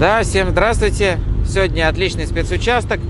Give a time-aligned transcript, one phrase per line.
[0.00, 1.18] Да, всем здравствуйте.
[1.46, 3.00] Сегодня отличный спецучасток.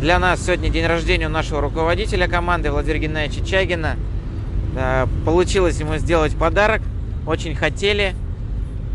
[0.00, 3.96] Для нас сегодня день рождения у нашего руководителя команды Владимира Геннадьевича Чагина.
[4.74, 6.82] Да, Получилось ему сделать подарок.
[7.26, 8.14] Очень хотели.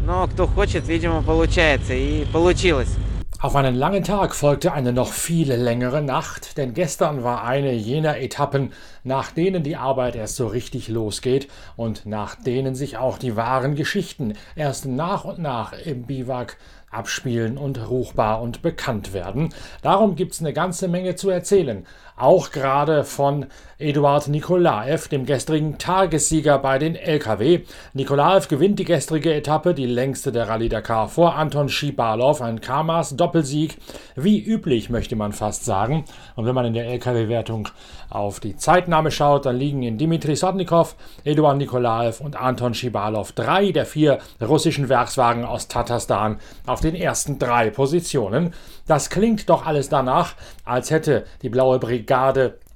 [0.05, 1.93] Но кто хочет, видимо, получается.
[1.93, 2.95] И получилось.
[3.41, 8.19] Auf einen langen Tag folgte eine noch viel längere Nacht, denn gestern war eine jener
[8.19, 8.71] Etappen,
[9.03, 13.73] nach denen die Arbeit erst so richtig losgeht und nach denen sich auch die wahren
[13.73, 16.57] Geschichten erst nach und nach im Biwak
[16.90, 19.52] abspielen und ruchbar und bekannt werden.
[19.82, 23.46] Darum gibt's eine ganze Menge zu erzählen, auch gerade von
[23.78, 27.60] Eduard Nikolaev, dem gestrigen Tagessieger bei den LKW.
[27.92, 33.16] Nikolaev gewinnt die gestrige Etappe, die längste der Rallye Dakar, vor Anton Schibalov, ein Kamas
[33.16, 33.76] Doppelsieg,
[34.14, 36.06] wie üblich möchte man fast sagen.
[36.36, 37.68] Und wenn man in der LKW-Wertung
[38.08, 43.72] auf die Zeitnahme schaut, dann liegen in Dimitri Sotnikov, Eduard Nikolaev und Anton Schibalov drei
[43.72, 48.54] der vier russischen Werkswagen aus Tatarstan auf den ersten drei Positionen.
[48.86, 52.05] Das klingt doch alles danach, als hätte die Blaue Brigade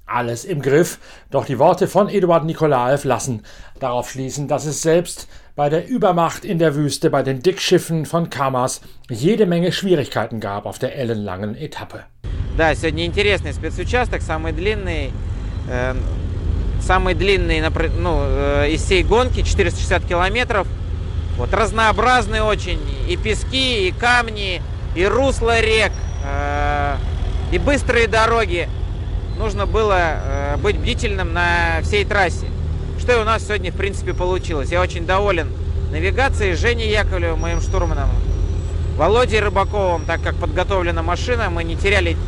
[0.05, 0.99] alles im Griff.
[1.31, 3.43] Doch die Worte von Eduard Nikolaev lassen
[3.79, 8.29] darauf schließen, dass es selbst bei der Übermacht in der Wüste bei den Dickschiffen von
[8.29, 12.03] Kamas jede Menge Schwierigkeiten gab auf der ellenlangen Etappe.
[12.57, 15.11] Да, сегодня интересный спецучасток, самый длинный,
[15.69, 15.93] э,
[16.81, 20.67] самый длинный напр- ну, э, из всей гонки, 460 километров.
[21.37, 24.61] Вот разнообразный очень, и пески, и камни,
[24.95, 25.91] и русло рек,
[26.23, 26.95] э,
[27.51, 28.69] и быстрые дороги.
[29.40, 32.44] Нужно было э, быть бдительным на всей трассе.
[32.98, 34.70] Что и у нас сегодня, в принципе, получилось.
[34.70, 35.48] Я очень доволен
[35.90, 38.10] навигацией Женей Яковлевым, моим штурманом,
[38.98, 42.18] Володей Рыбаковым, так как подготовлена машина, мы не теряли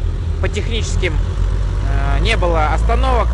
[0.41, 3.29] по техническим, э, не было остановок.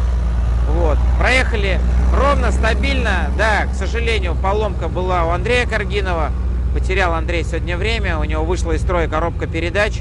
[0.73, 0.99] Вот.
[1.21, 1.79] Проехали
[2.13, 3.31] ровно, стабильно.
[3.39, 6.33] Да, к сожалению, поломка была у Андрея Каргинова.
[6.75, 10.01] Потерял Андрей сегодня время, у него вышла из строя коробка передач.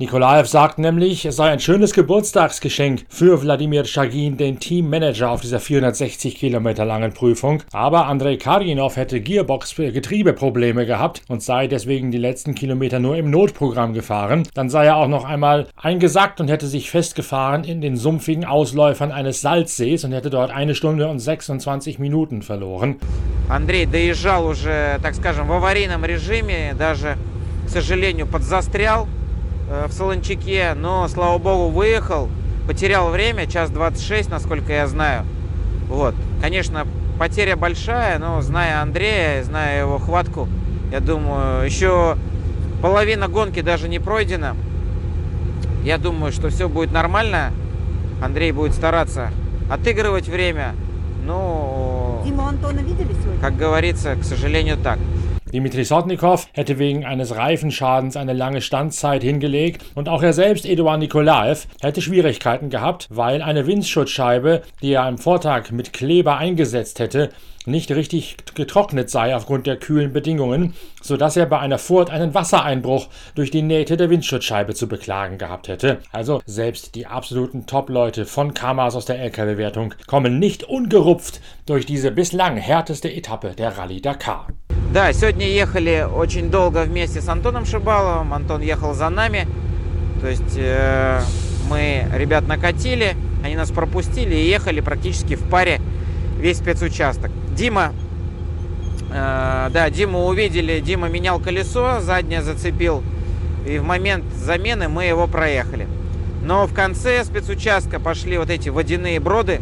[0.00, 5.58] Nikolaev sagt nämlich, es sei ein schönes Geburtstagsgeschenk für Wladimir Schagin, den Teammanager auf dieser
[5.58, 7.64] 460 Kilometer langen Prüfung.
[7.72, 13.92] Aber Andrei Karginov hätte Gearbox-Getriebeprobleme gehabt und sei deswegen die letzten Kilometer nur im Notprogramm
[13.92, 14.46] gefahren.
[14.54, 19.10] Dann sei er auch noch einmal eingesackt und hätte sich festgefahren in den sumpfigen Ausläufern
[19.10, 23.00] eines Salzsees und hätte dort eine Stunde und 26 Minuten verloren.
[23.48, 27.18] Андрей доезжал уже, так скажем, в аварийном режиме, даже,
[27.66, 29.21] к сожалению, подзастрял э,
[29.69, 32.29] В Солончаке, но, слава богу, выехал,
[32.67, 35.23] потерял время, час 26, насколько я знаю.
[35.87, 36.85] Вот, конечно,
[37.19, 40.47] потеря большая, но зная Андрея, зная его хватку,
[40.91, 42.17] я думаю, еще
[42.81, 44.55] половина гонки даже не пройдена.
[45.83, 47.51] Я думаю, что все будет нормально.
[48.21, 49.31] Андрей будет стараться
[49.69, 50.75] отыгрывать время.
[51.25, 53.39] Ну, Диму Антона видели сегодня?
[53.41, 54.99] как говорится, к сожалению, так.
[55.53, 60.99] Dimitri Sotnikov hätte wegen eines Reifenschadens eine lange Standzeit hingelegt und auch er selbst, Eduard
[60.99, 67.29] Nikolaev, hätte Schwierigkeiten gehabt, weil eine Windschutzscheibe, die er am Vortag mit Kleber eingesetzt hätte,
[67.68, 73.08] nicht richtig getrocknet sei aufgrund der kühlen Bedingungen, sodass er bei einer Furt einen Wassereinbruch
[73.34, 75.98] durch die Nähte der Windschutzscheibe zu beklagen gehabt hätte.
[76.10, 82.10] Also selbst die absoluten Top-Leute von Kamas aus der LKW-Wertung kommen nicht ungerupft durch diese
[82.10, 84.48] bislang härteste Etappe der Rallye Dakar.
[84.92, 88.32] Да, сегодня ехали очень долго вместе с Антоном Шибаловым.
[88.32, 89.46] Антон ехал за нами.
[90.22, 91.20] То есть э,
[91.68, 93.14] мы ребят накатили,
[93.44, 95.80] они нас пропустили и ехали практически в паре
[96.43, 97.31] весь спецучасток.
[97.55, 97.93] Дима,
[99.11, 103.01] э, да, Диму увидели, Дима менял колесо, заднее зацепил.
[103.65, 105.87] И в момент замены мы его проехали.
[106.43, 109.61] Но в конце спецучастка пошли вот эти водяные броды.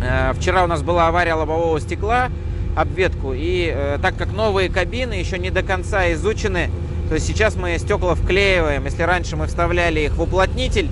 [0.00, 2.28] Э, Вчера у нас была авария лобового стекла,
[2.76, 3.32] обветку.
[3.34, 6.70] И э, так как новые кабины еще не до конца изучены,
[7.10, 8.84] то сейчас мы стекла вклеиваем.
[8.84, 10.88] Если раньше мы вставляли их в уплотнитель,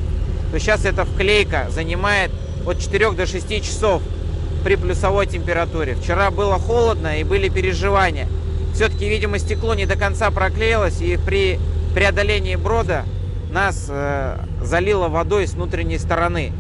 [0.50, 2.32] то сейчас эта вклейка занимает
[2.66, 4.02] от 4 до 6 часов
[4.64, 5.94] при плюсовой температуре.
[5.94, 8.26] Вчера было холодно и были переживания.
[8.74, 11.60] Все-таки, видимо, стекло не до конца проклеилось, и при
[11.94, 13.04] преодолении брода
[13.52, 16.52] нас э, залило водой с внутренней стороны.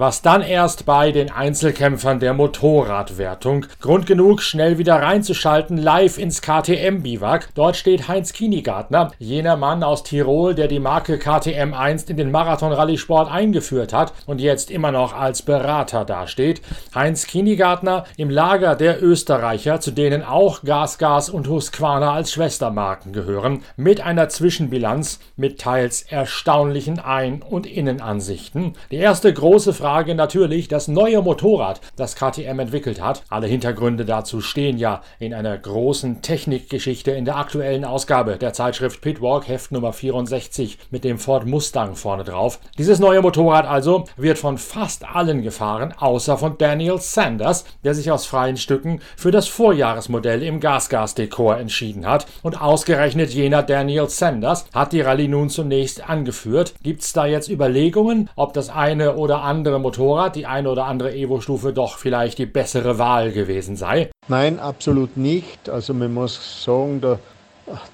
[0.00, 3.66] Was dann erst bei den Einzelkämpfern der Motorradwertung.
[3.80, 7.48] Grund genug, schnell wieder reinzuschalten, live ins KTM-Biwak.
[7.56, 12.30] Dort steht Heinz Kienigartner, jener Mann aus Tirol, der die Marke KTM einst in den
[12.30, 16.62] Marathon-Rallye-Sport eingeführt hat und jetzt immer noch als Berater dasteht.
[16.94, 23.12] Heinz Kienigartner im Lager der Österreicher, zu denen auch Gas Gas und Husqvarna als Schwestermarken
[23.12, 28.74] gehören, mit einer Zwischenbilanz mit teils erstaunlichen Ein- und Innenansichten.
[28.92, 33.22] Die erste große Frage Frage natürlich das neue Motorrad, das KTM entwickelt hat.
[33.30, 39.00] Alle Hintergründe dazu stehen ja in einer großen Technikgeschichte in der aktuellen Ausgabe der Zeitschrift
[39.00, 42.60] Pitwalk, Heft Nummer 64 mit dem Ford Mustang vorne drauf.
[42.76, 48.10] Dieses neue Motorrad also wird von fast allen gefahren, außer von Daniel Sanders, der sich
[48.10, 52.26] aus freien Stücken für das Vorjahresmodell im Gasgas-Dekor entschieden hat.
[52.42, 56.74] Und ausgerechnet jener Daniel Sanders hat die Rallye nun zunächst angeführt.
[56.82, 61.14] Gibt es da jetzt Überlegungen, ob das eine oder andere Motorrad, die eine oder andere
[61.14, 64.10] Evo-Stufe doch vielleicht die bessere Wahl gewesen sei?
[64.28, 65.68] Nein, absolut nicht.
[65.68, 67.18] Also man muss sagen, der,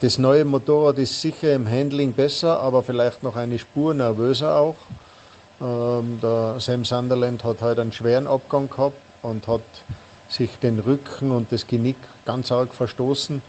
[0.00, 4.76] das neue Motorrad ist sicher im Handling besser, aber vielleicht noch eine Spur nervöser auch.
[5.60, 9.62] Ähm, der Sam Sunderland hat heute einen schweren Abgang gehabt und hat
[10.28, 13.42] sich den Rücken und das Genick ganz arg verstoßen.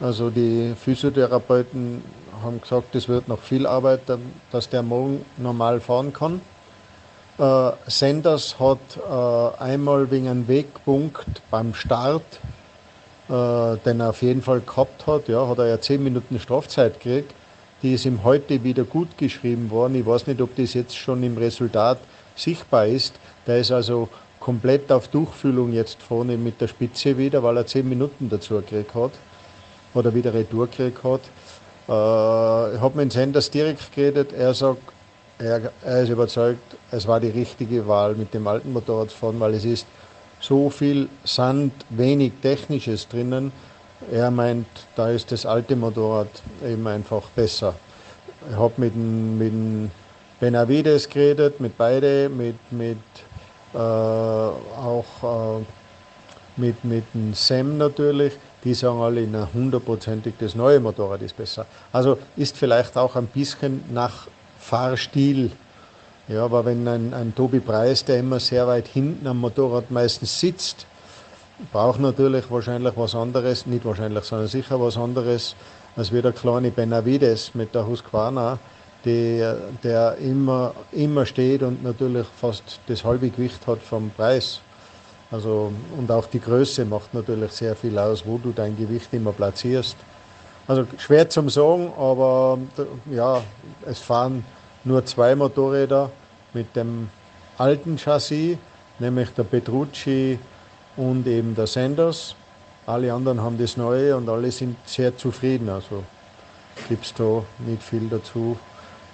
[0.00, 2.02] Also die Physiotherapeuten
[2.42, 4.00] haben gesagt, es wird noch viel Arbeit,
[4.50, 6.40] dass der morgen normal fahren kann.
[7.42, 12.22] Äh, Sanders hat äh, einmal wegen einem Wegpunkt beim Start,
[13.28, 17.00] äh, den er auf jeden Fall gehabt hat, ja, hat er ja 10 Minuten Strafzeit
[17.00, 17.34] gekriegt.
[17.82, 19.96] Die ist ihm heute wieder gut geschrieben worden.
[19.96, 21.98] Ich weiß nicht, ob das jetzt schon im Resultat
[22.36, 23.14] sichtbar ist.
[23.48, 24.08] Der ist also
[24.38, 28.94] komplett auf Durchfühlung jetzt vorne mit der Spitze wieder, weil er 10 Minuten dazu gekriegt
[28.94, 29.10] hat
[29.94, 31.22] oder wieder Retour gekriegt hat.
[31.88, 34.32] Äh, ich habe mit Sanders direkt geredet.
[34.32, 34.92] Er sagt,
[35.42, 39.54] er, er, ist überzeugt, es war die richtige Wahl mit dem alten Motorrad fahren, weil
[39.54, 39.86] es ist
[40.40, 43.52] so viel Sand, wenig Technisches drinnen.
[44.10, 44.66] Er meint,
[44.96, 46.28] da ist das alte Motorrad
[46.64, 47.74] eben einfach besser.
[48.50, 49.90] Ich habe mit, mit
[50.40, 52.98] Benavides geredet, mit beide, mit, mit
[53.74, 55.04] äh, auch
[55.60, 55.64] äh,
[56.56, 58.32] mit, mit dem Sam natürlich
[58.64, 61.66] die sagen alle, na, hundertprozentig das neue Motorrad ist besser.
[61.92, 64.28] Also ist vielleicht auch ein bisschen nach
[64.62, 65.50] Fahrstil.
[66.28, 70.38] Ja, aber wenn ein, ein Tobi Preis, der immer sehr weit hinten am Motorrad meistens
[70.38, 70.86] sitzt,
[71.72, 75.54] braucht natürlich wahrscheinlich was anderes, nicht wahrscheinlich, sondern sicher was anderes,
[75.96, 78.58] als wie der kleine Benavides mit der Husqvarna,
[79.04, 84.60] der, der immer, immer steht und natürlich fast das halbe Gewicht hat vom Preis.
[85.30, 89.32] Also, und auch die Größe macht natürlich sehr viel aus, wo du dein Gewicht immer
[89.32, 89.96] platzierst.
[90.68, 92.58] Also schwer zum sagen, aber
[93.10, 93.42] ja,
[93.86, 94.44] es fahren
[94.84, 96.10] nur zwei Motorräder
[96.54, 97.08] mit dem
[97.58, 98.56] alten Chassis,
[98.98, 100.38] nämlich der Petrucci
[100.96, 102.36] und eben der Sanders.
[102.86, 105.68] Alle anderen haben das neue und alle sind sehr zufrieden.
[105.68, 106.04] Also
[106.88, 108.56] gibt es da nicht viel dazu,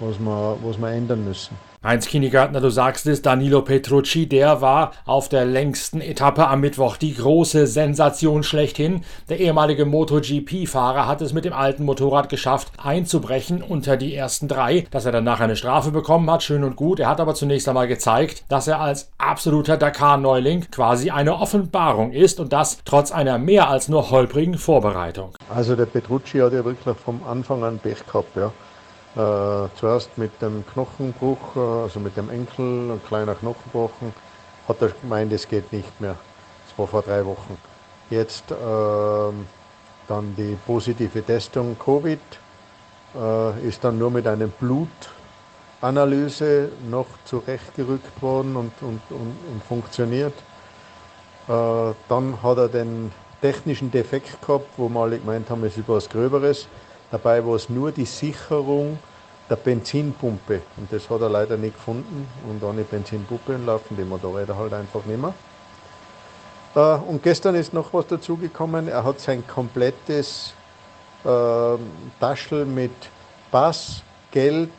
[0.00, 1.67] was wir, was wir ändern müssen.
[1.80, 6.96] Heinz Kinnegartner, du sagst es, Danilo Petrucci, der war auf der längsten Etappe am Mittwoch
[6.96, 9.04] die große Sensation schlechthin.
[9.28, 14.86] Der ehemalige MotoGP-Fahrer hat es mit dem alten Motorrad geschafft, einzubrechen unter die ersten drei.
[14.90, 16.98] Dass er danach eine Strafe bekommen hat, schön und gut.
[16.98, 22.40] Er hat aber zunächst einmal gezeigt, dass er als absoluter Dakar-Neuling quasi eine Offenbarung ist
[22.40, 25.36] und das trotz einer mehr als nur holprigen Vorbereitung.
[25.54, 28.50] Also der Petrucci hat ja wirklich vom Anfang an Pech gehabt, ja.
[29.18, 33.90] Äh, zuerst mit dem Knochenbruch, äh, also mit dem Enkel, ein kleiner Knochenbruch,
[34.68, 36.14] hat er gemeint, es geht nicht mehr.
[36.68, 37.58] Das war vor drei Wochen.
[38.10, 42.20] Jetzt äh, dann die positive Testung Covid,
[43.16, 50.34] äh, ist dann nur mit einer Blutanalyse noch zurechtgerückt worden und, und, und, und funktioniert.
[51.48, 55.80] Äh, dann hat er den technischen Defekt gehabt, wo wir alle gemeint haben, es ist
[55.80, 56.68] etwas Gröberes.
[57.10, 59.00] Dabei war es nur die Sicherung
[59.48, 60.62] der Benzinpumpe.
[60.76, 62.28] Und das hat er leider nicht gefunden.
[62.48, 65.34] Und ohne Benzinpumpe laufen die Motorräder halt einfach nicht mehr.
[66.74, 68.88] Äh, und gestern ist noch was dazugekommen.
[68.88, 70.52] Er hat sein komplettes
[71.24, 71.76] äh,
[72.20, 72.92] Taschel mit
[73.50, 74.70] Pass, Geld,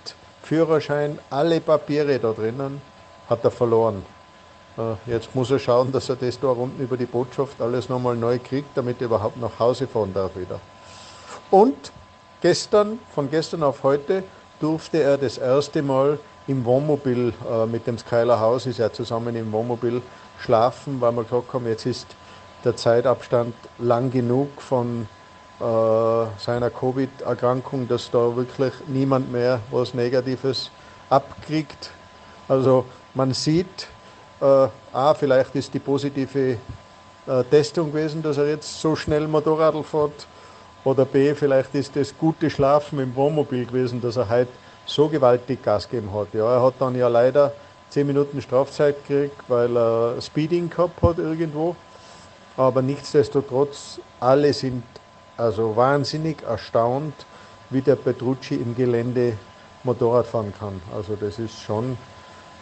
[0.43, 2.81] Führerschein, alle Papiere da drinnen,
[3.29, 4.05] hat er verloren.
[4.77, 8.15] Äh, jetzt muss er schauen, dass er das da unten über die Botschaft alles nochmal
[8.15, 10.59] neu kriegt, damit er überhaupt nach Hause fahren darf wieder.
[11.49, 11.91] Und
[12.41, 14.23] Gestern, von gestern auf heute,
[14.59, 19.35] durfte er das erste Mal im Wohnmobil äh, mit dem Skyler Haus, ist er zusammen
[19.35, 20.01] im Wohnmobil
[20.39, 22.07] schlafen, weil wir gesagt haben, jetzt ist
[22.63, 25.07] der Zeitabstand lang genug von
[25.59, 25.63] äh,
[26.37, 30.71] seiner Covid-Erkrankung, dass da wirklich niemand mehr was Negatives
[31.09, 31.91] abkriegt.
[32.47, 33.87] Also man sieht,
[34.41, 36.57] äh, A, vielleicht ist die positive
[37.27, 40.27] äh, Testung gewesen, dass er jetzt so schnell Motorradl fährt.
[40.85, 44.51] Oder B, vielleicht ist das gute Schlafen im Wohnmobil gewesen, dass er heute
[44.85, 46.33] so gewaltig Gas gegeben hat.
[46.33, 47.51] Ja, er hat dann ja leider
[47.89, 51.75] 10 Minuten Strafzeit gekriegt, weil er Speeding gehabt hat irgendwo.
[52.55, 54.83] Aber nichtsdestotrotz, alle sind
[55.37, 57.13] also wahnsinnig erstaunt,
[57.69, 59.33] wie der Petrucci im Gelände
[59.83, 60.81] Motorrad fahren kann.
[60.95, 61.97] Also das ist schon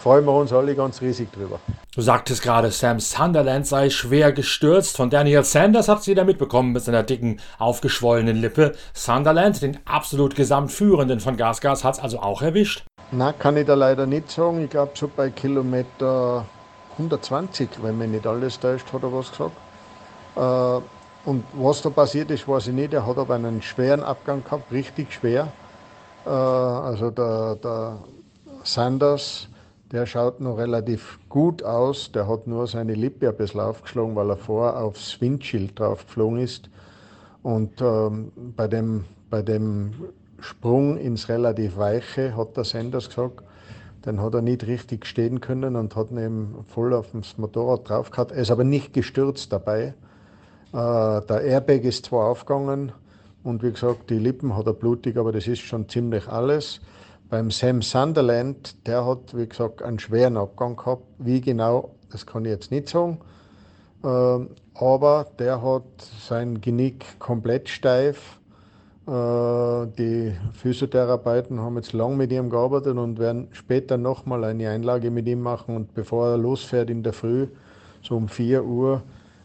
[0.07, 1.59] freuen wir uns alle ganz riesig drüber.
[1.93, 4.95] Du sagtest gerade, Sam Sunderland sei schwer gestürzt.
[4.95, 8.73] Von Daniel Sanders hat sie da mitbekommen mit seiner dicken, aufgeschwollenen Lippe.
[8.93, 12.85] Sunderland, den absolut Gesamtführenden von Gasgas, hat es also auch erwischt?
[13.11, 14.63] Na, kann ich da leider nicht sagen.
[14.63, 16.45] Ich glaube, so bei Kilometer
[16.93, 19.57] 120, wenn mich nicht alles täuscht, hat er was gesagt.
[20.37, 22.93] Äh, und was da passiert ist, weiß ich nicht.
[22.93, 25.49] Er hat aber einen schweren Abgang gehabt, richtig schwer.
[26.25, 27.97] Äh, also der, der
[28.63, 29.49] Sanders,
[29.91, 32.11] der schaut noch relativ gut aus.
[32.11, 36.39] Der hat nur seine Lippe ein bisschen aufgeschlagen, weil er vorher aufs Windschild drauf geflogen
[36.39, 36.69] ist.
[37.43, 39.93] Und ähm, bei, dem, bei dem
[40.39, 43.43] Sprung ins relativ Weiche hat der Sanders gesagt,
[44.05, 47.89] den hat er nicht richtig stehen können und hat ihn eben voll auf das Motorrad
[47.89, 48.31] drauf gehabt.
[48.31, 49.93] Er ist aber nicht gestürzt dabei.
[50.73, 52.91] Äh, der Airbag ist zwar aufgegangen
[53.43, 56.81] und wie gesagt, die Lippen hat er blutig, aber das ist schon ziemlich alles.
[57.29, 61.03] Beim Sam Sunderland, der hat, wie gesagt, einen schweren Abgang gehabt.
[61.17, 63.19] Wie genau, das kann ich jetzt nicht sagen.
[64.01, 65.83] Ähm, aber der hat
[66.21, 68.39] sein Genick komplett steif.
[69.07, 75.11] Äh, die Physiotherapeuten haben jetzt lang mit ihm gearbeitet und werden später nochmal eine Einlage
[75.11, 75.75] mit ihm machen.
[75.75, 77.47] Und bevor er losfährt in der Früh,
[78.01, 79.01] so um 4 Uhr,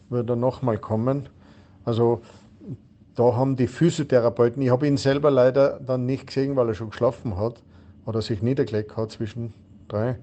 [0.09, 1.27] wird er nochmal kommen.
[1.83, 2.21] Also
[3.15, 6.89] da haben die Physiotherapeuten, ich habe ihn selber leider dann nicht gesehen, weil er schon
[6.89, 7.61] geschlafen hat,
[8.05, 9.53] oder sich niedergelegt hat zwischen
[9.87, 10.17] drei.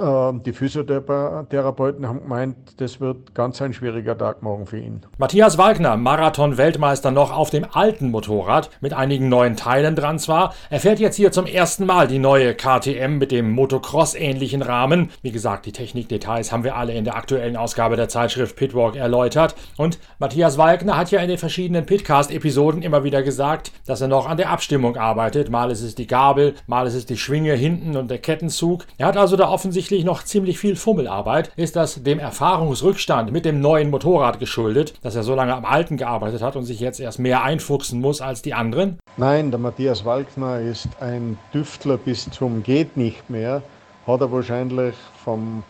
[0.00, 5.00] Ähm, die Physiotherapeuten haben gemeint, das wird ganz ein schwieriger Tag morgen für ihn.
[5.18, 10.80] Matthias Wagner, Marathon-Weltmeister noch auf dem alten Motorrad, mit einigen neuen Teilen dran zwar, er
[10.80, 15.10] fährt jetzt hier zum ersten Mal die neue KTM mit dem Motocross-ähnlichen Rahmen.
[15.22, 19.54] Wie gesagt, die Technikdetails haben wir alle in der aktuellen Ausgabe der Zeitschrift Pitwalk erläutert.
[19.76, 24.28] Und Matthias Wagner hat ja in den verschiedenen Pitcast-Episoden immer wieder gesagt, dass er noch
[24.28, 25.50] an der Abstimmung arbeitet.
[25.50, 28.86] Mal ist es die Gabel, mal ist es die Schwinge hinten und der Kettenzug.
[28.98, 31.52] Er hat also da offensichtlich offensichtlich noch ziemlich viel Fummelarbeit.
[31.54, 35.96] Ist das dem Erfahrungsrückstand mit dem neuen Motorrad geschuldet, dass er so lange am alten
[35.96, 38.98] gearbeitet hat und sich jetzt erst mehr einfuchsen muss als die anderen?
[39.16, 43.62] Nein, der Matthias Walkner ist ein Düftler bis zum geht nicht mehr.
[44.08, 45.62] Hat er wahrscheinlich vom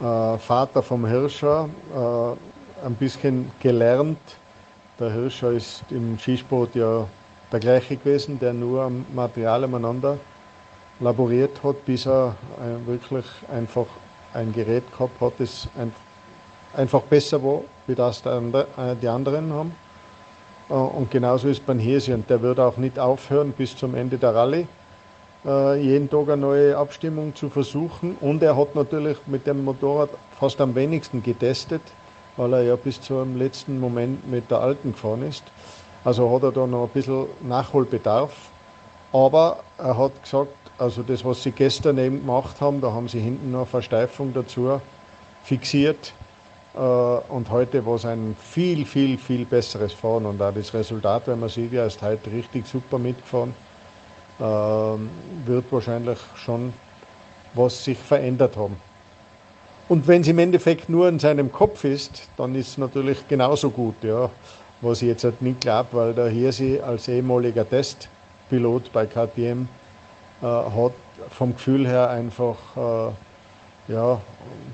[0.00, 4.18] äh, Vater vom Hirscher äh, ein bisschen gelernt.
[4.98, 7.06] Der Hirscher ist im Skisport ja
[7.52, 10.18] der gleiche gewesen, der nur am Material umeinander
[11.00, 13.86] laboriert hat, bis er äh, wirklich einfach
[14.34, 15.68] ein Gerät gehabt hat, das
[16.76, 18.40] einfach besser war, wie das äh,
[19.00, 19.74] die anderen haben.
[20.68, 24.18] Äh, und genauso ist beim Hesi und der wird auch nicht aufhören bis zum Ende
[24.18, 24.66] der Rallye,
[25.42, 28.14] jeden Tag eine neue Abstimmung zu versuchen.
[28.20, 31.80] Und er hat natürlich mit dem Motorrad fast am wenigsten getestet,
[32.36, 35.44] weil er ja bis zum letzten Moment mit der alten gefahren ist.
[36.04, 38.34] Also hat er da noch ein bisschen Nachholbedarf.
[39.14, 43.20] Aber er hat gesagt, also das, was sie gestern eben gemacht haben, da haben sie
[43.20, 44.80] hinten noch Versteifung dazu
[45.42, 46.14] fixiert.
[46.74, 50.26] Äh, und heute war es ein viel, viel, viel besseres Fahren.
[50.26, 53.54] Und auch das Resultat, wenn man sieht, er ist heute richtig super mitgefahren,
[54.40, 55.10] ähm,
[55.44, 56.72] wird wahrscheinlich schon
[57.52, 58.76] was sich verändert haben.
[59.88, 63.70] Und wenn es im Endeffekt nur in seinem Kopf ist, dann ist es natürlich genauso
[63.70, 64.30] gut, ja.
[64.80, 69.79] Was ich jetzt halt nicht glaube, weil der Hirsi als ehemaliger Testpilot bei KTM
[70.42, 70.92] äh, hat
[71.30, 74.20] vom Gefühl her einfach, äh, ja,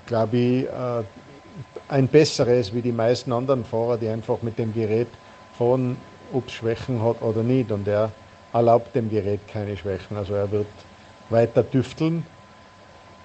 [0.06, 1.02] glaube ich, äh,
[1.88, 5.08] ein besseres wie die meisten anderen Fahrer, die einfach mit dem Gerät
[5.56, 5.96] fahren,
[6.32, 7.70] ob es Schwächen hat oder nicht.
[7.70, 8.11] Und er
[8.52, 10.16] erlaubt dem Gerät keine Schwächen.
[10.16, 10.66] Also er wird
[11.30, 12.25] weiter tüfteln.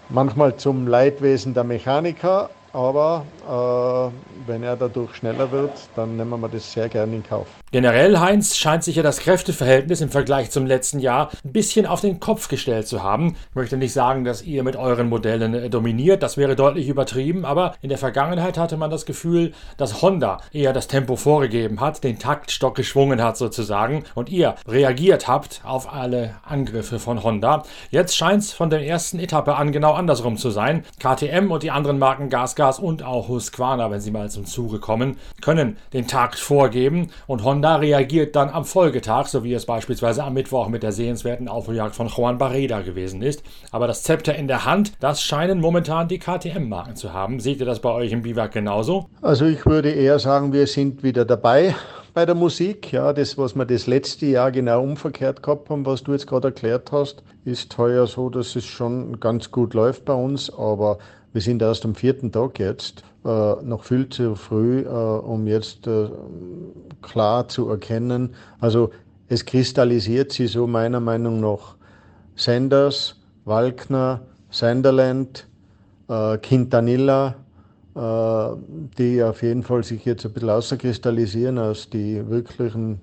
[0.10, 6.50] Manchmal zum Leidwesen der Mechaniker, aber äh, wenn er dadurch schneller wird, dann nehmen wir
[6.50, 7.48] das sehr gerne in Kauf.
[7.72, 12.02] Generell, Heinz, scheint sich ja das Kräfteverhältnis im Vergleich zum letzten Jahr ein bisschen auf
[12.02, 13.38] den Kopf gestellt zu haben.
[13.50, 17.46] Ich möchte nicht sagen, dass ihr mit euren Modellen äh, dominiert, das wäre deutlich übertrieben,
[17.46, 22.04] aber in der Vergangenheit hatte man das Gefühl, dass Honda eher das Tempo vorgegeben hat,
[22.04, 27.64] den Taktstock geschwungen hat sozusagen und ihr reagiert habt auf alle Angriffe von Honda.
[27.90, 30.84] Jetzt scheint es von der ersten Etappe an genau andersrum zu sein.
[31.00, 32.30] KTM und die anderen Marken
[32.62, 37.44] Gasgas und auch Husqvarna, wenn sie mal zum Zuge kommen, können den Takt vorgeben und
[37.44, 41.48] Honda Honda reagiert dann am Folgetag, so wie es beispielsweise am Mittwoch mit der sehenswerten
[41.48, 43.44] Aufholjagd von Juan Barreda gewesen ist.
[43.72, 47.40] Aber das Zepter in der Hand, das scheinen momentan die KTM-Marken zu haben.
[47.40, 49.08] Seht ihr das bei euch im Biwak genauso?
[49.22, 51.76] Also ich würde eher sagen, wir sind wieder dabei
[52.14, 52.92] bei der Musik.
[52.92, 56.50] Ja, das, was wir das letzte Jahr genau umverkehrt gehabt haben, was du jetzt gerade
[56.50, 61.00] erklärt hast, ist heuer so, dass es schon ganz gut läuft bei uns, aber
[61.34, 65.88] wir sind erst am vierten Tag jetzt, äh, noch viel zu früh, äh, um jetzt
[65.88, 66.10] äh,
[67.02, 68.36] klar zu erkennen.
[68.60, 68.92] Also
[69.28, 71.76] es kristallisiert sich so meiner Meinung nach
[72.36, 75.48] Sanders, Walkner, Sunderland,
[76.10, 77.36] äh, Quintanilla,
[77.96, 78.56] äh,
[78.98, 83.00] die auf jeden Fall sich jetzt ein bisschen außerkristallisieren als die wirklichen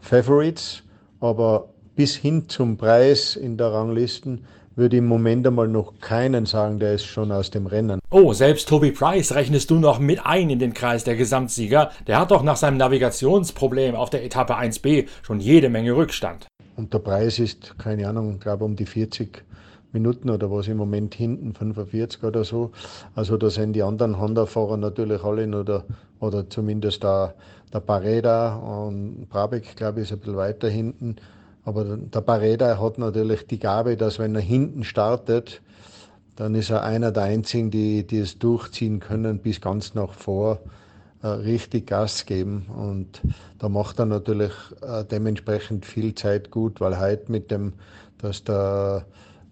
[0.00, 0.82] Favorites.
[1.20, 4.44] Aber bis hin zum Preis in der Ranglisten
[4.76, 8.00] würde im Moment einmal noch keinen sagen, der ist schon aus dem Rennen.
[8.10, 11.90] Oh, selbst Toby Price rechnest du noch mit ein in den Kreis der Gesamtsieger.
[12.06, 16.46] Der hat doch nach seinem Navigationsproblem auf der Etappe 1b schon jede Menge Rückstand.
[16.76, 19.44] Und der Preis ist, keine Ahnung, glaube um die 40
[19.92, 22.72] Minuten oder was im Moment hinten, 45 oder so.
[23.14, 25.84] Also da sind die anderen Honda-Fahrer natürlich alle noch, der,
[26.20, 27.34] oder zumindest der,
[27.72, 31.16] der Pareda und Brabeck, glaube ich, ist ein bisschen weiter hinten.
[31.64, 35.62] Aber der Pareda hat natürlich die Gabe, dass wenn er hinten startet,
[36.36, 40.60] dann ist er einer der einzigen, die, die es durchziehen können bis ganz nach vor,
[41.22, 42.66] äh, richtig Gas geben.
[42.74, 43.20] Und
[43.58, 47.74] da macht er natürlich äh, dementsprechend viel Zeit gut, weil heute mit dem,
[48.18, 49.04] dass der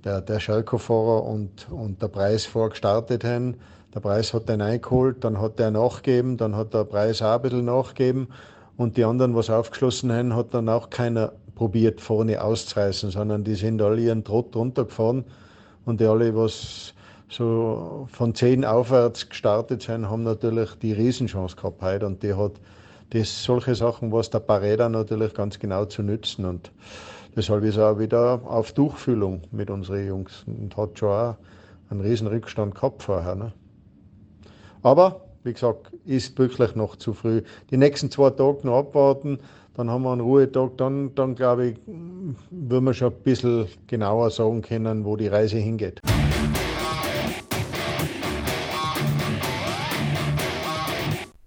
[0.04, 3.56] der, der Schalke-Fahrer und, und der Preis vorgestartet haben.
[3.94, 7.42] Der Preis hat den eingeholt, dann hat der nachgegeben, dann hat der Preis auch ein
[7.42, 8.28] bisschen nachgegeben
[8.76, 13.54] und die anderen, was aufgeschlossen haben, hat dann auch keiner probiert, vorne auszureißen, sondern die
[13.54, 15.26] sind alle ihren Trott runtergefahren
[15.84, 16.94] und die alle, was
[17.28, 22.52] so von zehn aufwärts gestartet sind, haben natürlich die Riesenchance gehabt heute und die hat
[23.10, 26.72] das solche Sachen, was der Pareda natürlich ganz genau zu nützen und
[27.36, 31.36] Deshalb ist er auch wieder auf Tuchfühlung mit unseren Jungs und hat schon auch
[31.88, 33.36] einen riesen Rückstand gehabt vorher.
[33.36, 33.52] Ne?
[34.82, 37.42] Aber, wie gesagt, ist wirklich noch zu früh.
[37.70, 39.38] Die nächsten zwei Tage noch abwarten,
[39.80, 41.76] dann haben wir einen Ruhetag, dann, dann glaube ich,
[42.50, 46.00] würden wir schon ein bisschen genauer sagen können, wo die Reise hingeht.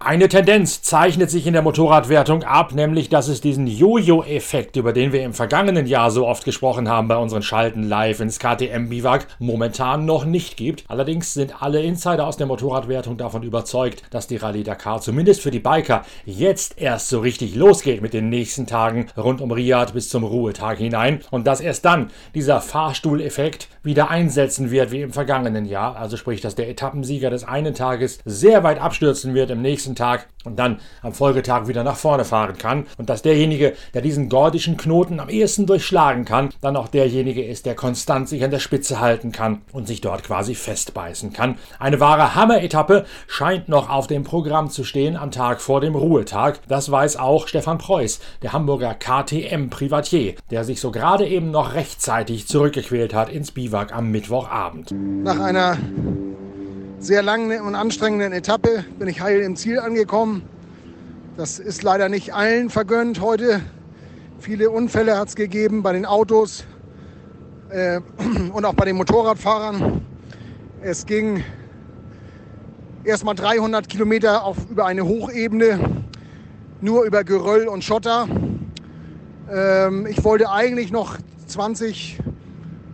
[0.06, 5.14] Eine Tendenz zeichnet sich in der Motorradwertung ab, nämlich dass es diesen Jojo-Effekt, über den
[5.14, 10.04] wir im vergangenen Jahr so oft gesprochen haben bei unseren Schalten live ins KTM-Biwak, momentan
[10.04, 10.84] noch nicht gibt.
[10.90, 15.52] Allerdings sind alle Insider aus der Motorradwertung davon überzeugt, dass die Rallye Dakar zumindest für
[15.52, 20.10] die Biker jetzt erst so richtig losgeht mit den nächsten Tagen rund um Riyadh bis
[20.10, 25.64] zum Ruhetag hinein und dass erst dann dieser Fahrstuhleffekt wieder einsetzen wird wie im vergangenen
[25.64, 25.96] Jahr.
[25.96, 29.96] Also sprich, dass der Etappensieger des einen Tages sehr weit abstürzen wird im nächsten nächsten
[29.96, 34.28] Tag und dann am Folgetag wieder nach vorne fahren kann und dass derjenige, der diesen
[34.28, 38.60] gordischen Knoten am ehesten durchschlagen kann, dann auch derjenige ist, der konstant sich an der
[38.60, 41.58] Spitze halten kann und sich dort quasi festbeißen kann.
[41.80, 46.60] Eine wahre Hammer-Etappe scheint noch auf dem Programm zu stehen am Tag vor dem Ruhetag.
[46.68, 52.48] Das weiß auch Stefan Preuß, der Hamburger KTM-Privatier, der sich so gerade eben noch rechtzeitig
[52.48, 54.92] zurückgequält hat ins Biwak am Mittwochabend.
[55.24, 55.78] Nach einer
[57.04, 60.44] sehr langen und anstrengenden Etappe bin ich heil im Ziel angekommen.
[61.36, 63.60] Das ist leider nicht allen vergönnt heute.
[64.40, 66.64] Viele Unfälle hat es gegeben bei den Autos
[67.70, 68.00] äh,
[68.54, 70.02] und auch bei den Motorradfahrern.
[70.82, 71.44] Es ging
[73.04, 76.06] erstmal 300 Kilometer auf, über eine Hochebene,
[76.80, 78.30] nur über Geröll und Schotter.
[79.52, 82.20] Ähm, ich wollte eigentlich noch 20,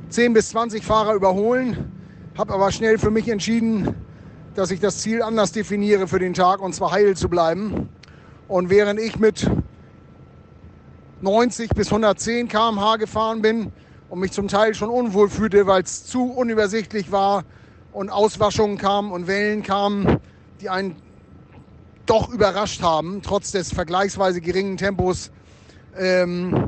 [0.10, 1.98] 10 bis 20 Fahrer überholen
[2.39, 3.93] habe aber schnell für mich entschieden,
[4.56, 7.89] dass ich das Ziel anders definiere für den Tag und zwar heil zu bleiben.
[8.47, 9.45] Und während ich mit
[11.19, 13.73] 90 bis 110 km/h gefahren bin
[14.08, 17.43] und mich zum Teil schon unwohl fühlte, weil es zu unübersichtlich war
[17.91, 20.21] und Auswaschungen kamen und Wellen kamen,
[20.62, 20.95] die einen
[22.06, 25.30] doch überrascht haben, trotz des vergleichsweise geringen Tempos.
[25.97, 26.67] Ähm,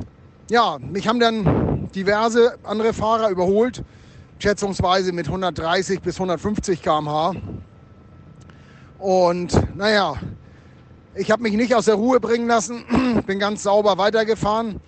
[0.50, 3.82] ja, mich haben dann diverse andere Fahrer überholt
[4.42, 7.34] schätzungsweise mit 130 bis 150 km/h.
[8.98, 10.14] Und naja,
[11.14, 14.80] ich habe mich nicht aus der Ruhe bringen lassen, bin ganz sauber weitergefahren,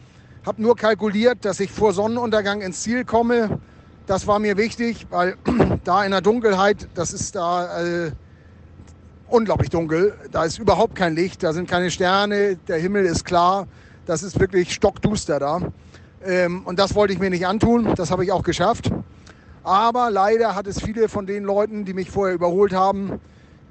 [0.45, 3.61] habe nur kalkuliert, dass ich vor Sonnenuntergang ins Ziel komme.
[4.07, 5.37] Das war mir wichtig, weil
[5.85, 8.11] da in der Dunkelheit, das ist da äh,
[9.29, 13.69] unglaublich dunkel, da ist überhaupt kein Licht, da sind keine Sterne, der Himmel ist klar,
[14.05, 15.61] das ist wirklich stockduster da.
[16.25, 18.91] Ähm, und das wollte ich mir nicht antun, das habe ich auch geschafft.
[19.65, 23.19] Aber leider hat es viele von den Leuten, die mich vorher überholt haben,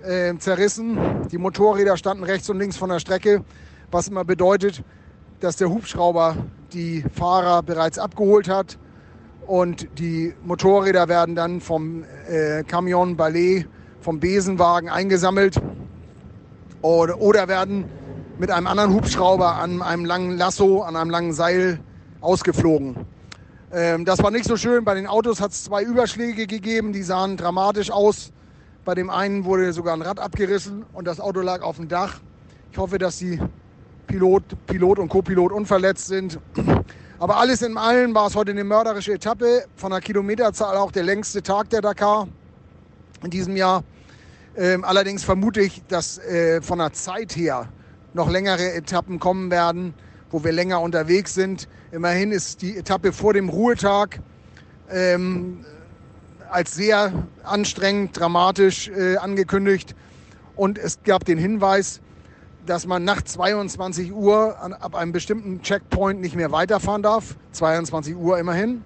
[0.01, 0.97] äh, zerrissen.
[1.31, 3.43] Die Motorräder standen rechts und links von der Strecke,
[3.91, 4.83] was immer bedeutet,
[5.39, 6.35] dass der Hubschrauber
[6.73, 8.79] die Fahrer bereits abgeholt hat
[9.45, 13.67] und die Motorräder werden dann vom äh, Camion Ballet,
[14.01, 15.61] vom Besenwagen eingesammelt
[16.81, 17.85] oder, oder werden
[18.39, 21.79] mit einem anderen Hubschrauber an einem langen Lasso, an einem langen Seil
[22.19, 22.95] ausgeflogen.
[23.73, 24.85] Ähm, das war nicht so schön.
[24.85, 28.31] Bei den Autos hat es zwei Überschläge gegeben, die sahen dramatisch aus.
[28.85, 32.19] Bei dem einen wurde sogar ein Rad abgerissen und das Auto lag auf dem Dach.
[32.71, 33.41] Ich hoffe, dass die
[34.05, 36.39] Pilot, Pilot und Copilot unverletzt sind.
[37.17, 41.03] Aber alles in allem war es heute eine mörderische Etappe, von der Kilometerzahl auch der
[41.03, 42.27] längste Tag der Dakar
[43.23, 43.83] in diesem Jahr.
[44.55, 47.69] Ähm, allerdings vermute ich, dass äh, von der Zeit her
[48.13, 49.95] noch längere Etappen kommen werden,
[50.33, 51.69] wo wir länger unterwegs sind.
[51.91, 54.19] Immerhin ist die Etappe vor dem Ruhetag
[54.89, 55.63] ähm,
[56.49, 59.95] als sehr anstrengend, dramatisch äh, angekündigt.
[60.55, 62.01] Und es gab den Hinweis,
[62.65, 67.35] dass man nach 22 Uhr an, ab einem bestimmten Checkpoint nicht mehr weiterfahren darf.
[67.51, 68.81] 22 Uhr immerhin.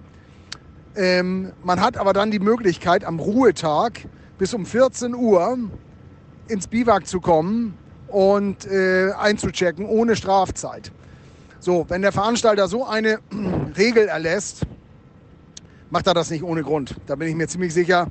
[0.96, 4.06] Ähm, man hat aber dann die Möglichkeit, am Ruhetag
[4.36, 5.56] bis um 14 Uhr
[6.48, 7.74] ins Biwak zu kommen
[8.08, 10.92] und äh, einzuchecken ohne Strafzeit.
[11.60, 13.18] So, wenn der Veranstalter so eine
[13.76, 14.62] Regel erlässt,
[15.90, 16.94] macht er das nicht ohne Grund.
[17.06, 18.08] Da bin ich mir ziemlich sicher,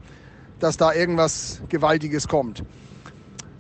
[0.60, 2.64] dass da irgendwas Gewaltiges kommt.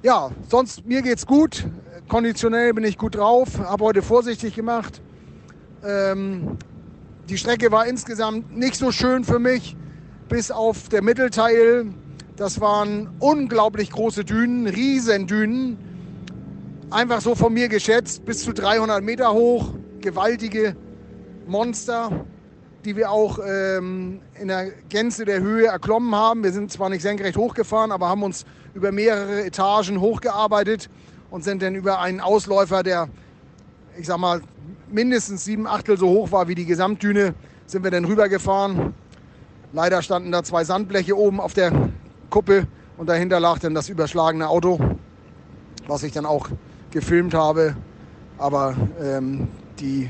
[0.03, 1.65] Ja, sonst mir geht's gut.
[2.07, 3.59] Konditionell bin ich gut drauf.
[3.59, 5.01] Habe heute vorsichtig gemacht.
[5.83, 6.57] Ähm,
[7.29, 9.75] die Strecke war insgesamt nicht so schön für mich,
[10.29, 11.87] bis auf der Mittelteil.
[12.35, 15.77] Das waren unglaublich große Dünen, Riesendünen.
[16.89, 19.73] Einfach so von mir geschätzt, bis zu 300 Meter hoch.
[19.99, 20.75] Gewaltige
[21.45, 22.25] Monster
[22.87, 26.41] die wir auch ähm, in der Gänze der Höhe erklommen haben.
[26.41, 30.89] Wir sind zwar nicht senkrecht hochgefahren, aber haben uns über mehrere Etagen hochgearbeitet
[31.29, 33.09] und sind dann über einen Ausläufer, der,
[33.99, 34.41] ich sag mal,
[34.89, 37.33] mindestens sieben Achtel so hoch war wie die Gesamtdüne,
[37.65, 38.93] sind wir dann rübergefahren.
[39.73, 41.89] Leider standen da zwei Sandbleche oben auf der
[42.29, 44.79] Kuppe und dahinter lag dann das überschlagene Auto,
[45.87, 46.47] was ich dann auch
[46.91, 47.75] gefilmt habe.
[48.37, 49.47] Aber ähm,
[49.79, 50.09] die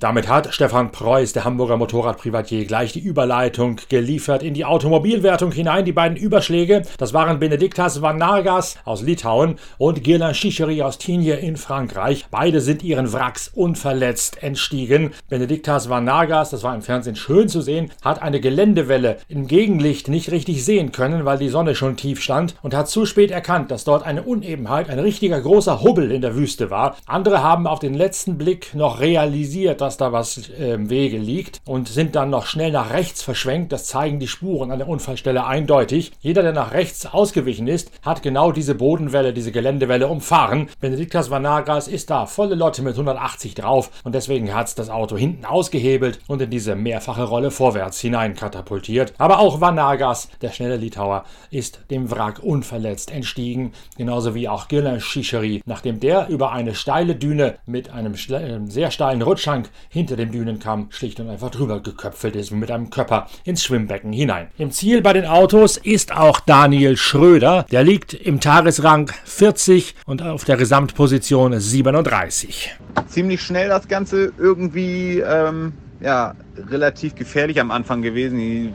[0.00, 5.84] Damit hat Stefan Preuß, der Hamburger Motorradprivatier, gleich die Überleitung geliefert in die Automobilwertung hinein.
[5.84, 11.58] Die beiden Überschläge, das waren Benediktas Vanargas aus Litauen und Gilles Chichery aus Tignes in
[11.58, 12.24] Frankreich.
[12.30, 15.10] Beide sind ihren Wracks unverletzt entstiegen.
[15.28, 20.30] Benediktas Vanargas, das war im Fernsehen schön zu sehen, hat eine Geländewelle im Gegenlicht nicht
[20.30, 23.84] richtig sehen können, weil die Sonne schon tief stand und hat zu spät erkannt, dass
[23.84, 26.96] dort eine Unebenheit, ein richtiger großer Hubbel in der Wüste war.
[27.04, 31.62] Andere haben auf den letzten Blick noch realisiert, dass dass da was im Wege liegt
[31.66, 33.72] und sind dann noch schnell nach rechts verschwenkt.
[33.72, 36.12] Das zeigen die Spuren an der Unfallstelle eindeutig.
[36.20, 40.68] Jeder, der nach rechts ausgewichen ist, hat genau diese Bodenwelle, diese Geländewelle umfahren.
[40.78, 45.16] Benediktas Vanagas ist da volle Lotte mit 180 drauf und deswegen hat es das Auto
[45.16, 49.12] hinten ausgehebelt und in diese mehrfache Rolle vorwärts hinein katapultiert.
[49.18, 55.02] Aber auch Vanagas, der schnelle Litauer, ist dem Wrack unverletzt entstiegen, genauso wie auch Gilles
[55.02, 60.32] Chichery, nachdem der über eine steile Düne mit einem äh, sehr steilen Rutschhang hinter dem
[60.32, 64.48] Dünenkamm schlicht und einfach drüber geköpfelt ist mit einem Körper ins Schwimmbecken hinein.
[64.58, 67.66] Im Ziel bei den Autos ist auch Daniel Schröder.
[67.70, 72.76] Der liegt im Tagesrang 40 und auf der Gesamtposition 37.
[73.08, 76.34] Ziemlich schnell das Ganze irgendwie ähm, ja,
[76.68, 78.72] relativ gefährlich am Anfang gewesen.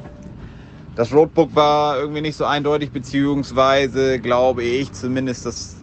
[0.95, 5.74] Das Roadbook war irgendwie nicht so eindeutig, beziehungsweise glaube ich zumindest, dass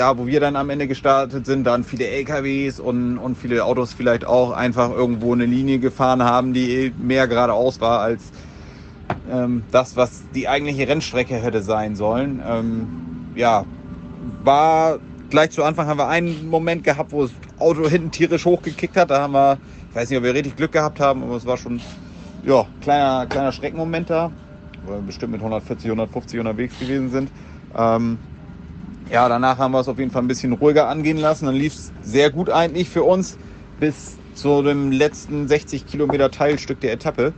[0.00, 3.92] da, wo wir dann am Ende gestartet sind, dann viele LKWs und, und viele Autos
[3.92, 8.22] vielleicht auch einfach irgendwo eine Linie gefahren haben, die mehr geradeaus war als
[9.30, 12.42] ähm, das, was die eigentliche Rennstrecke hätte sein sollen.
[12.48, 12.88] Ähm,
[13.36, 13.66] ja,
[14.42, 18.96] war gleich zu Anfang haben wir einen Moment gehabt, wo das Auto hinten tierisch hochgekickt
[18.96, 19.10] hat.
[19.10, 19.58] Da haben wir,
[19.90, 21.78] ich weiß nicht, ob wir richtig Glück gehabt haben, aber es war schon
[22.46, 24.32] ja, kleiner, kleiner Schreckmoment da,
[24.86, 27.30] weil wir bestimmt mit 140, 150 unterwegs gewesen sind.
[27.76, 28.18] Ähm,
[29.10, 31.46] ja, danach haben wir es auf jeden Fall ein bisschen ruhiger angehen lassen.
[31.46, 33.38] Dann lief es sehr gut eigentlich für uns
[33.78, 37.34] bis zu dem letzten 60 Kilometer Teilstück der Etappe,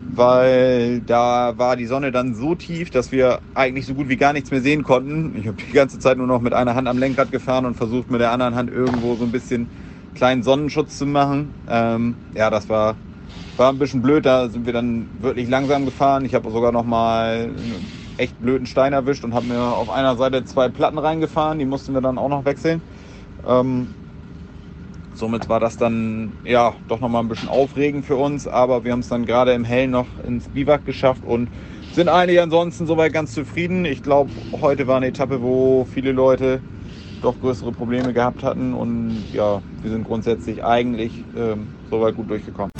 [0.00, 4.32] weil da war die Sonne dann so tief, dass wir eigentlich so gut wie gar
[4.34, 5.36] nichts mehr sehen konnten.
[5.36, 8.10] Ich habe die ganze Zeit nur noch mit einer Hand am Lenkrad gefahren und versucht
[8.10, 9.70] mit der anderen Hand irgendwo so ein bisschen
[10.14, 11.56] kleinen Sonnenschutz zu machen.
[11.68, 12.98] Ähm, ja, das war,
[13.56, 14.26] war ein bisschen blöd.
[14.26, 16.24] Da sind wir dann wirklich langsam gefahren.
[16.24, 17.52] Ich habe sogar noch mal
[18.18, 21.58] echt blöden Stein erwischt und habe mir auf einer Seite zwei Platten reingefahren.
[21.58, 22.80] Die mussten wir dann auch noch wechseln.
[23.46, 23.88] Ähm,
[25.14, 29.00] somit war das dann ja doch nochmal ein bisschen aufregend für uns, aber wir haben
[29.00, 31.48] es dann gerade im Hellen noch ins Biwak geschafft und
[31.92, 33.84] sind eigentlich ansonsten soweit ganz zufrieden.
[33.84, 36.60] Ich glaube, heute war eine Etappe, wo viele Leute
[37.22, 42.70] doch größere Probleme gehabt hatten und ja, wir sind grundsätzlich eigentlich ähm, soweit gut durchgekommen.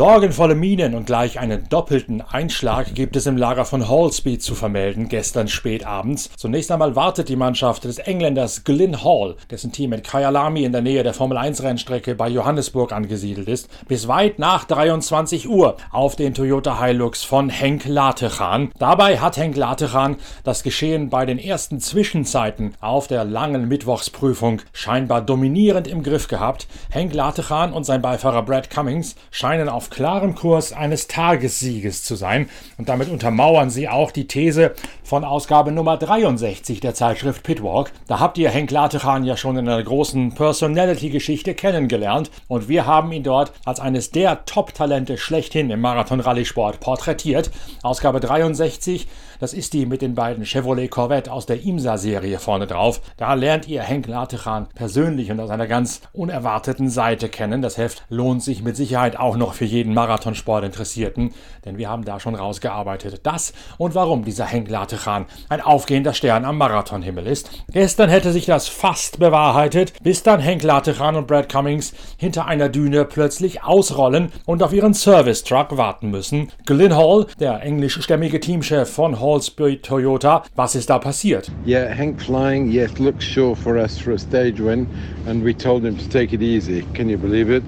[0.00, 5.10] Sorgenvolle Minen und gleich einen doppelten Einschlag gibt es im Lager von Hallspeed zu vermelden,
[5.10, 6.30] gestern spät abends.
[6.38, 10.80] Zunächst einmal wartet die Mannschaft des Engländers Glyn Hall, dessen Team mit Kyalami in der
[10.80, 16.16] Nähe der Formel 1 Rennstrecke bei Johannesburg angesiedelt ist, bis weit nach 23 Uhr auf
[16.16, 18.72] den Toyota Hilux von Henk Latechan.
[18.78, 25.20] Dabei hat Henk Latechan das Geschehen bei den ersten Zwischenzeiten auf der langen Mittwochsprüfung scheinbar
[25.20, 26.68] dominierend im Griff gehabt.
[26.88, 32.14] Henk Latechan und sein Beifahrer Brad Cummings scheinen auf auf klarem Kurs eines Tagessieges zu
[32.14, 32.48] sein.
[32.78, 37.90] Und damit untermauern sie auch die These von Ausgabe Nummer 63 der Zeitschrift Pitwalk.
[38.06, 42.30] Da habt ihr Henk Latechan ja schon in einer großen Personality-Geschichte kennengelernt.
[42.46, 47.50] Und wir haben ihn dort als eines der Top-Talente schlechthin im Marathon-Rallye-Sport porträtiert.
[47.82, 49.08] Ausgabe 63
[49.40, 53.00] das ist die mit den beiden Chevrolet Corvette aus der IMSA-Serie vorne drauf.
[53.16, 57.62] Da lernt ihr Henk Latechan persönlich und aus einer ganz unerwarteten Seite kennen.
[57.62, 61.32] Das Heft lohnt sich mit Sicherheit auch noch für jeden Marathonsport-Interessierten,
[61.64, 63.20] denn wir haben da schon rausgearbeitet.
[63.22, 67.50] Das und warum dieser Henk Latechan ein aufgehender Stern am Marathonhimmel ist.
[67.72, 72.68] Gestern hätte sich das fast bewahrheitet, bis dann Henk Latechan und Brad Cummings hinter einer
[72.68, 76.52] Düne plötzlich ausrollen und auf ihren Service-Truck warten müssen.
[76.66, 80.44] Glyn Hall, der englischstämmige Teamchef von Hall Hallsbury Toyota.
[80.56, 81.50] Was ist da passiert?
[81.64, 84.88] Yeah, Hank flying, yes, looks sure for us for a stage win,
[85.24, 86.82] and we told him to take it easy.
[86.94, 87.62] Can you believe it?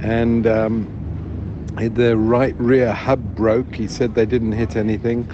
[0.00, 0.88] And um,
[1.76, 3.74] the right rear hub broke.
[3.74, 5.28] He said they didn't hit anything.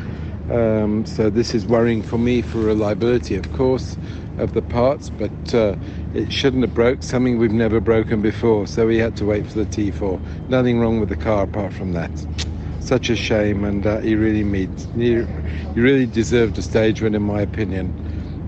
[0.50, 3.96] Um, so this is worrying for me for reliability, of course,
[4.38, 5.76] of the parts, but uh,
[6.14, 8.66] it shouldn't have broke, something we've never broken before.
[8.66, 10.48] So we had to wait for the T4.
[10.48, 12.10] Nothing wrong with the car apart from that.
[12.90, 14.88] Such a shame, and uh, he really meets.
[14.96, 15.22] He,
[15.74, 17.94] he really deserved a stage win, in my opinion.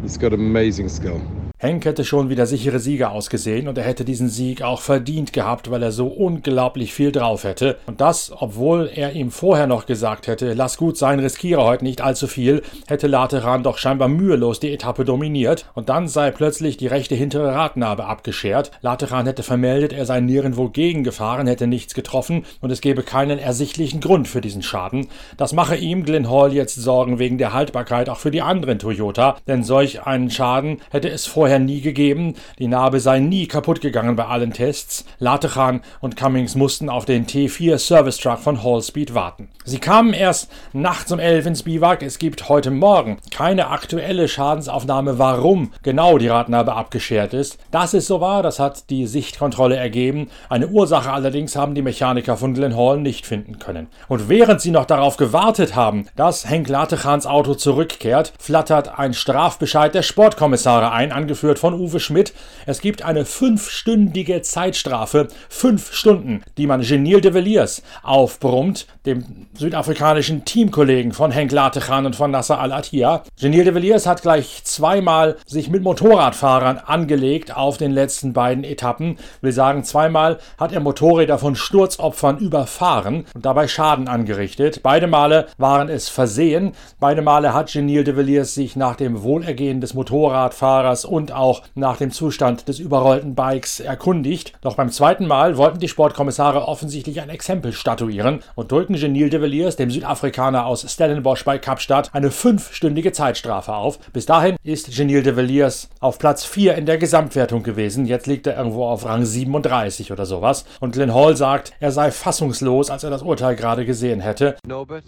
[0.03, 1.23] He's got amazing skill.
[1.63, 5.71] Henk hätte schon wieder sichere Sieger ausgesehen und er hätte diesen Sieg auch verdient gehabt,
[5.71, 7.79] weil er so unglaublich viel drauf hätte.
[7.87, 12.01] Und das, obwohl er ihm vorher noch gesagt hätte, lass gut sein, riskiere heute nicht
[12.01, 16.89] allzu viel, hätte Lateran doch scheinbar mühelos die Etappe dominiert und dann sei plötzlich die
[16.89, 18.73] rechte hintere Radnabe abgeschert.
[18.81, 24.01] Lateran hätte vermeldet, er sei nirgendwo gegengefahren, hätte nichts getroffen und es gebe keinen ersichtlichen
[24.01, 25.07] Grund für diesen Schaden.
[25.37, 29.37] Das mache ihm Glenn Hall jetzt Sorgen wegen der Haltbarkeit auch für die anderen Toyota,
[29.47, 32.35] denn solch einen Schaden hätte es vorher vorher nie gegeben.
[32.59, 35.05] Die Narbe sei nie kaputt gegangen bei allen Tests.
[35.19, 39.49] Latechan und Cummings mussten auf den T4 Service Truck von Hallspeed warten.
[39.65, 42.03] Sie kamen erst nachts um 11 ins Biwak.
[42.03, 47.59] Es gibt heute Morgen keine aktuelle Schadensaufnahme, warum genau die Radnarbe abgeschert ist.
[47.71, 50.31] Dass es so war, das hat die Sichtkontrolle ergeben.
[50.49, 53.89] Eine Ursache allerdings haben die Mechaniker von Glen Hall nicht finden können.
[54.09, 59.95] Und während sie noch darauf gewartet haben, dass Henk Latechans Auto zurückkehrt, flattert ein Strafbescheid
[59.95, 62.33] der Sportkommissare ein, angeführt durchgeführt von Uwe Schmidt.
[62.67, 70.45] Es gibt eine fünfstündige Zeitstrafe, fünf Stunden, die man Genil de Villiers aufbrummt, dem südafrikanischen
[70.45, 73.25] Teamkollegen von Henk Latechan und von Nasser Al-Attiyah.
[73.39, 79.17] Genil de Villiers hat gleich zweimal sich mit Motorradfahrern angelegt auf den letzten beiden Etappen.
[79.41, 84.81] Will sagen, zweimal hat er Motorräder von Sturzopfern überfahren und dabei Schaden angerichtet.
[84.83, 86.73] Beide Male waren es Versehen.
[87.01, 91.97] Beide Male hat Genil de Villiers sich nach dem Wohlergehen des Motorradfahrers und auch nach
[91.97, 94.53] dem Zustand des überrollten Bikes erkundigt.
[94.61, 99.41] Doch beim zweiten Mal wollten die Sportkommissare offensichtlich ein Exempel statuieren und drückten Genil de
[99.41, 103.99] Villiers, dem Südafrikaner aus Stellenbosch bei Kapstadt, eine fünfstündige Zeitstrafe auf.
[104.13, 108.07] Bis dahin ist Genil de Villiers auf Platz 4 in der Gesamtwertung gewesen.
[108.07, 110.65] Jetzt liegt er irgendwo auf Rang 37 oder sowas.
[110.81, 114.57] Und Glenn Hall sagt, er sei fassungslos, als er das Urteil gerade gesehen hätte.
[114.67, 115.05] Norbert,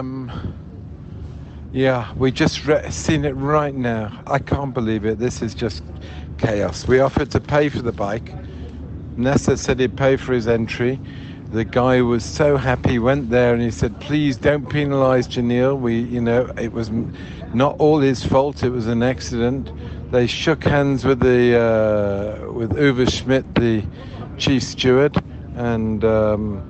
[0.00, 0.30] um
[1.72, 4.22] Yeah, we just re- seen it right now.
[4.26, 5.20] I can't believe it.
[5.20, 5.84] This is just
[6.38, 6.88] chaos.
[6.88, 8.34] We offered to pay for the bike.
[9.16, 11.00] Nessa said he'd pay for his entry.
[11.52, 12.98] The guy was so happy.
[12.98, 15.78] Went there and he said, "Please don't penalise Janil.
[15.78, 16.90] We, you know, it was
[17.54, 18.64] not all his fault.
[18.64, 19.70] It was an accident."
[20.10, 23.84] They shook hands with the uh, with Uwe Schmidt, the
[24.38, 25.16] chief steward,
[25.54, 26.64] and um,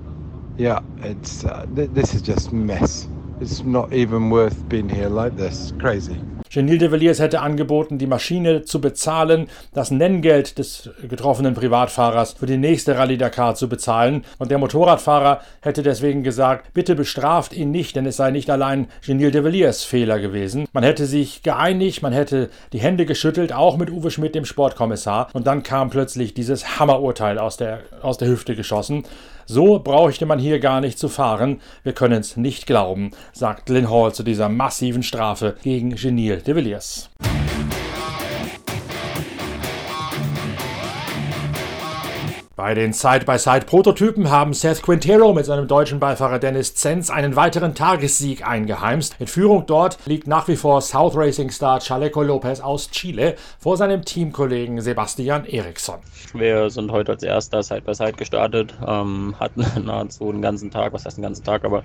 [0.59, 3.09] yeah, it's uh, th- this is just mess.
[3.41, 5.73] It's not even worth being here like this.
[5.79, 6.17] Crazy.
[6.51, 12.47] Genil de Villiers hätte angeboten, die Maschine zu bezahlen, das Nenngeld des getroffenen Privatfahrers für
[12.47, 14.25] die nächste Rallye Dakar zu bezahlen.
[14.39, 18.89] Und der Motorradfahrer hätte deswegen gesagt, bitte bestraft ihn nicht, denn es sei nicht allein
[19.07, 20.67] Genil de Villiers Fehler gewesen.
[20.73, 25.31] Man hätte sich geeinigt, man hätte die Hände geschüttelt, auch mit Uwe Schmidt, dem Sportkommissar.
[25.33, 29.05] Und dann kam plötzlich dieses Hammerurteil aus der, aus der Hüfte geschossen.
[29.53, 31.61] So bräuchte man hier gar nicht zu fahren.
[31.83, 36.55] Wir können es nicht glauben, sagt Lynn Hall zu dieser massiven Strafe gegen Genil de
[36.55, 37.11] Villiers.
[42.61, 48.47] Bei den Side-by-Side-Prototypen haben Seth Quintero mit seinem deutschen Beifahrer Dennis Zenz einen weiteren Tagessieg
[48.47, 49.17] eingeheimst.
[49.19, 53.79] In Führung dort liegt nach wie vor South Racing Star Chaleco Lopez aus Chile vor
[53.79, 56.01] seinem Teamkollegen Sebastian Eriksson.
[56.35, 61.17] Wir sind heute als erster Side-by-Side gestartet, ähm, hatten nahezu den ganzen Tag, was heißt
[61.17, 61.83] den ganzen Tag, aber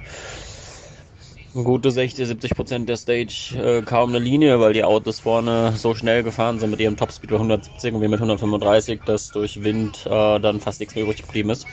[1.64, 5.96] gute 60, 70 Prozent der Stage äh, kaum eine Linie, weil die Autos vorne so
[5.96, 10.06] schnell gefahren sind mit ihrem Topspeed bei 170 und wir mit 135, dass durch Wind
[10.06, 11.66] äh, dann fast nichts mehr übrig geblieben ist.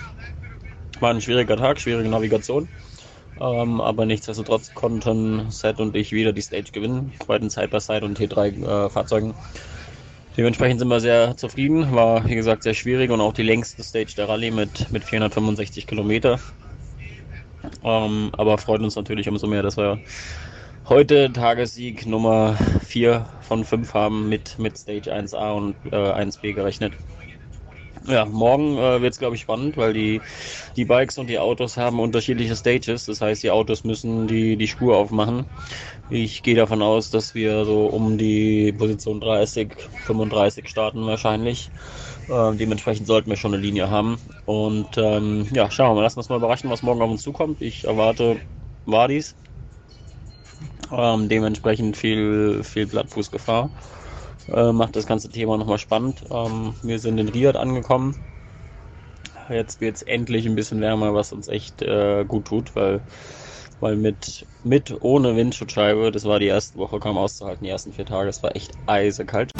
[1.00, 2.68] War ein schwieriger Tag, schwierige Navigation.
[3.40, 8.18] Ähm, aber nichtsdestotrotz konnten Seth und ich wieder die Stage gewinnen, bei den Side-by-Side und
[8.18, 9.30] T3-Fahrzeugen.
[9.30, 9.34] Äh,
[10.36, 11.94] Dementsprechend sind wir sehr zufrieden.
[11.94, 15.86] War, wie gesagt, sehr schwierig und auch die längste Stage der Rallye mit, mit 465
[15.86, 16.38] Kilometer.
[17.84, 20.00] Ähm, aber freut uns natürlich umso mehr, dass wir
[20.88, 26.94] heute Tagessieg Nummer 4 von 5 haben mit, mit Stage 1a und äh, 1b gerechnet.
[28.06, 30.22] Ja, morgen äh, wird es, glaube ich, spannend, weil die,
[30.76, 33.04] die Bikes und die Autos haben unterschiedliche Stages.
[33.04, 35.46] Das heißt, die Autos müssen die, die Spur aufmachen.
[36.08, 41.70] Ich gehe davon aus, dass wir so um die Position 30, 35 starten wahrscheinlich.
[42.28, 44.18] Äh, dementsprechend sollten wir schon eine Linie haben.
[44.46, 47.22] Und ähm, ja, schauen wir mal, lassen wir uns mal überraschen, was morgen auf uns
[47.22, 47.60] zukommt.
[47.60, 48.36] Ich erwarte
[48.86, 49.34] Wadis.
[50.90, 53.70] Ähm, dementsprechend viel, viel Blattfußgefahr.
[54.52, 56.24] Äh, macht das ganze Thema nochmal spannend.
[56.30, 58.16] Ähm, wir sind in Riyadh angekommen.
[59.48, 63.00] Jetzt wird es endlich ein bisschen wärmer, was uns echt äh, gut tut, weil,
[63.80, 68.06] weil mit, mit ohne Windschutzscheibe, das war die erste Woche kaum auszuhalten, die ersten vier
[68.06, 69.50] Tage, es war echt eisekalt.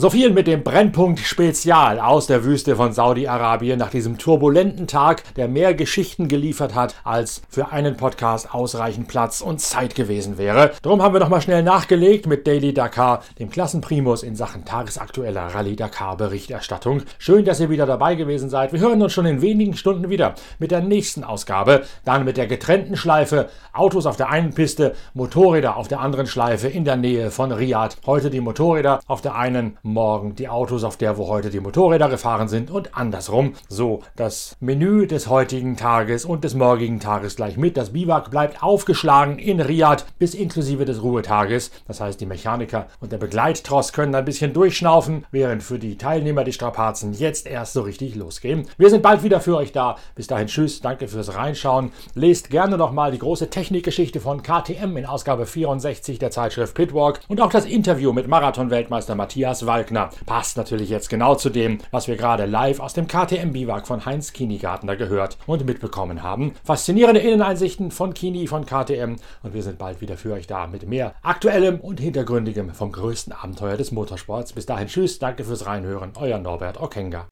[0.00, 5.22] So viel mit dem Brennpunkt Spezial aus der Wüste von Saudi-Arabien nach diesem turbulenten Tag,
[5.34, 10.70] der mehr Geschichten geliefert hat, als für einen Podcast ausreichend Platz und Zeit gewesen wäre.
[10.80, 15.76] Darum haben wir nochmal schnell nachgelegt mit Daily Dakar, dem Klassenprimus in Sachen tagesaktueller Rallye
[15.76, 17.02] Dakar Berichterstattung.
[17.18, 18.72] Schön, dass ihr wieder dabei gewesen seid.
[18.72, 22.46] Wir hören uns schon in wenigen Stunden wieder mit der nächsten Ausgabe, dann mit der
[22.46, 27.30] getrennten Schleife, Autos auf der einen Piste, Motorräder auf der anderen Schleife in der Nähe
[27.30, 27.96] von Riyadh.
[28.06, 32.08] Heute die Motorräder auf der einen morgen die Autos, auf der wo heute die Motorräder
[32.08, 33.54] gefahren sind und andersrum.
[33.68, 37.76] So das Menü des heutigen Tages und des morgigen Tages gleich mit.
[37.76, 41.70] Das Biwak bleibt aufgeschlagen in Riyadh bis inklusive des Ruhetages.
[41.86, 46.44] Das heißt, die Mechaniker und der Begleittross können ein bisschen durchschnaufen, während für die Teilnehmer
[46.44, 48.68] die Strapazen jetzt erst so richtig losgehen.
[48.78, 49.96] Wir sind bald wieder für euch da.
[50.14, 51.92] Bis dahin tschüss, danke fürs Reinschauen.
[52.14, 57.40] Lest gerne nochmal die große Technikgeschichte von KTM in Ausgabe 64 der Zeitschrift Pitwalk und
[57.40, 60.10] auch das Interview mit Marathon-Weltmeister Matthias Wald Falkner.
[60.26, 64.34] Passt natürlich jetzt genau zu dem, was wir gerade live aus dem KTM-Biwak von Heinz
[64.34, 66.52] Kinigartner gehört und mitbekommen haben.
[66.64, 70.86] Faszinierende Inneneinsichten von Kini von KTM und wir sind bald wieder für euch da mit
[70.86, 74.52] mehr aktuellem und hintergründigem vom größten Abenteuer des Motorsports.
[74.52, 77.26] Bis dahin tschüss, danke fürs Reinhören, euer Norbert Okenga.